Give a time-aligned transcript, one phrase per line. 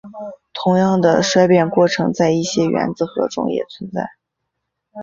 [0.51, 4.09] 同样的衰变过程在一些原子核中也存在。